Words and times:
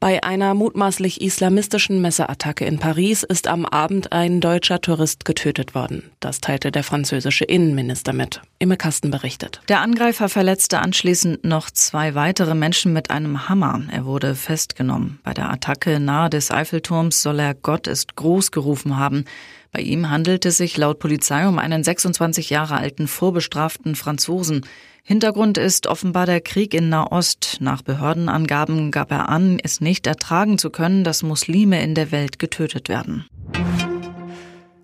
Bei 0.00 0.22
einer 0.22 0.54
mutmaßlich 0.54 1.20
islamistischen 1.20 2.00
Messeattacke 2.00 2.64
in 2.64 2.78
Paris 2.78 3.22
ist 3.22 3.46
am 3.46 3.66
Abend 3.66 4.12
ein 4.12 4.40
deutscher 4.40 4.80
Tourist 4.80 5.26
getötet 5.26 5.74
worden. 5.74 6.10
Das 6.20 6.40
teilte 6.40 6.72
der 6.72 6.84
französische 6.84 7.44
Innenminister 7.44 8.14
mit. 8.14 8.40
Imme 8.58 8.78
Kasten 8.78 9.10
berichtet. 9.10 9.60
Der 9.68 9.82
Angreifer 9.82 10.30
verletzte 10.30 10.78
anschließend 10.78 11.44
noch 11.44 11.70
zwei 11.70 12.14
weitere 12.14 12.54
Menschen 12.54 12.94
mit 12.94 13.10
einem 13.10 13.50
Hammer. 13.50 13.82
Er 13.92 14.06
wurde 14.06 14.34
festgenommen. 14.34 15.20
Bei 15.22 15.34
der 15.34 15.50
Attacke 15.50 16.00
nahe 16.00 16.30
des 16.30 16.50
Eiffelturms 16.50 17.20
soll 17.20 17.38
er 17.38 17.52
Gott 17.52 17.86
ist 17.86 18.16
groß 18.16 18.52
gerufen 18.52 18.96
haben. 18.96 19.26
Bei 19.70 19.82
ihm 19.82 20.08
handelte 20.08 20.48
es 20.48 20.56
sich 20.56 20.78
laut 20.78 20.98
Polizei 20.98 21.46
um 21.46 21.58
einen 21.58 21.84
26 21.84 22.48
Jahre 22.48 22.78
alten 22.78 23.06
vorbestraften 23.06 23.96
Franzosen. 23.96 24.62
Hintergrund 25.10 25.58
ist 25.58 25.88
offenbar 25.88 26.24
der 26.24 26.40
Krieg 26.40 26.72
in 26.72 26.88
Nahost. 26.88 27.56
Nach 27.58 27.82
Behördenangaben 27.82 28.92
gab 28.92 29.10
er 29.10 29.28
an, 29.28 29.58
es 29.60 29.80
nicht 29.80 30.06
ertragen 30.06 30.56
zu 30.56 30.70
können, 30.70 31.02
dass 31.02 31.24
Muslime 31.24 31.82
in 31.82 31.96
der 31.96 32.12
Welt 32.12 32.38
getötet 32.38 32.88
werden. 32.88 33.26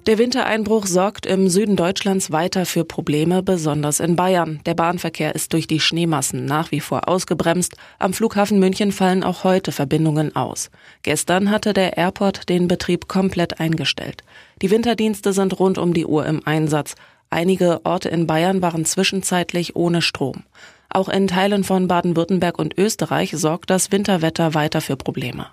Der 0.09 0.19
Wintereinbruch 0.19 0.87
sorgt 0.87 1.27
im 1.27 1.49
Süden 1.49 1.77
Deutschlands 1.77 2.33
weiter 2.33 2.66
für 2.66 2.85
Probleme, 2.85 3.45
besonders 3.45 4.01
in 4.01 4.16
Bayern. 4.16 4.59
Der 4.66 4.75
Bahnverkehr 4.75 5.37
ist 5.37 5.52
durch 5.52 5.69
die 5.69 5.79
Schneemassen 5.79 6.45
nach 6.45 6.73
wie 6.73 6.80
vor 6.80 7.09
ausgebremst. 7.09 7.77
Am 8.01 8.13
Flughafen 8.13 8.59
München 8.59 8.91
fallen 8.91 9.23
auch 9.23 9.45
heute 9.45 9.71
Verbindungen 9.71 10.35
aus. 10.35 10.71
Gestern 11.02 11.52
hatte 11.52 11.73
der 11.73 11.97
Airport 11.97 12.49
den 12.49 12.66
Betrieb 12.66 13.07
komplett 13.07 13.61
eingestellt. 13.61 14.23
Die 14.61 14.73
Winterdienste 14.73 15.33
sind 15.33 15.57
rund 15.61 15.79
um 15.79 15.95
die 15.95 16.07
Uhr 16.07 16.27
im 16.27 16.45
Einsatz. 16.45 16.97
Einige 17.37 17.84
Orte 17.84 18.09
in 18.09 18.26
Bayern 18.26 18.62
waren 18.62 18.87
zwischenzeitlich 18.87 19.76
ohne 19.76 20.01
Strom. 20.01 20.45
Auch 20.88 21.10
in 21.10 21.29
Teilen 21.29 21.65
von 21.65 21.87
Baden-Württemberg 21.87 22.59
und 22.59 22.78
Österreich 22.78 23.32
sorgt 23.32 23.68
das 23.68 23.93
Winterwetter 23.93 24.54
weiter 24.54 24.80
für 24.80 24.96
Probleme. 24.96 25.48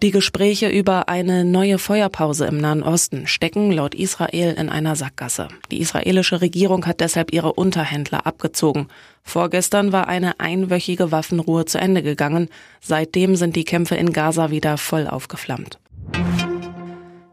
Die 0.00 0.12
Gespräche 0.12 0.68
über 0.68 1.08
eine 1.08 1.44
neue 1.44 1.78
Feuerpause 1.78 2.46
im 2.46 2.58
Nahen 2.58 2.84
Osten 2.84 3.26
stecken 3.26 3.72
laut 3.72 3.96
Israel 3.96 4.54
in 4.54 4.68
einer 4.68 4.94
Sackgasse. 4.94 5.48
Die 5.72 5.80
israelische 5.80 6.40
Regierung 6.40 6.86
hat 6.86 7.00
deshalb 7.00 7.32
ihre 7.32 7.54
Unterhändler 7.54 8.24
abgezogen. 8.24 8.86
Vorgestern 9.24 9.90
war 9.90 10.06
eine 10.06 10.38
einwöchige 10.38 11.10
Waffenruhe 11.10 11.64
zu 11.64 11.78
Ende 11.78 12.04
gegangen. 12.04 12.50
Seitdem 12.80 13.34
sind 13.34 13.56
die 13.56 13.64
Kämpfe 13.64 13.96
in 13.96 14.12
Gaza 14.12 14.52
wieder 14.52 14.78
voll 14.78 15.08
aufgeflammt. 15.08 15.81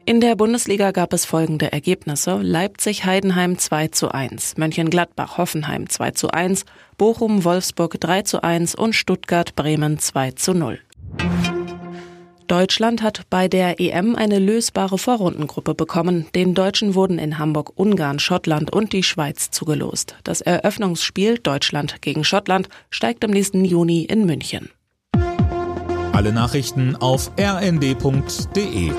In 0.10 0.22
der 0.22 0.36
Bundesliga 0.36 0.90
gab 0.90 1.14
es 1.14 1.26
folgende 1.26 1.72
Ergebnisse. 1.72 2.40
Leipzig-Heidenheim 2.42 3.60
2 3.60 3.90
zu 3.90 4.10
1, 4.12 4.58
Mönchengladbach-Hoffenheim 4.58 5.88
2 5.88 6.12
zu 6.14 6.32
1, 6.32 6.66
Bochum-Wolfsburg 6.98 8.02
3 8.02 8.24
zu 8.24 8.44
1 8.44 8.74
und 8.74 8.94
Stuttgart-Bremen 8.96 10.00
2 10.00 10.32
zu 10.32 10.56
0. 10.56 10.80
Deutschland 12.48 13.04
hat 13.04 13.30
bei 13.30 13.48
der 13.48 13.80
EM 13.80 14.16
eine 14.16 14.40
lösbare 14.40 14.98
Vorrundengruppe 14.98 15.76
bekommen. 15.76 16.26
Den 16.34 16.56
Deutschen 16.56 16.96
wurden 16.96 17.20
in 17.20 17.38
Hamburg 17.38 17.74
Ungarn, 17.76 18.18
Schottland 18.18 18.74
und 18.74 18.94
die 18.94 19.04
Schweiz 19.04 19.52
zugelost. 19.52 20.16
Das 20.24 20.42
Eröffnungsspiel 20.42 21.38
Deutschland 21.38 22.02
gegen 22.02 22.24
Schottland 22.24 22.68
steigt 22.90 23.24
am 23.24 23.30
nächsten 23.30 23.64
Juni 23.64 24.06
in 24.06 24.26
München. 24.26 24.72
Alle 26.14 26.34
Nachrichten 26.34 26.96
auf 26.96 27.30
rnd.de 27.40 28.92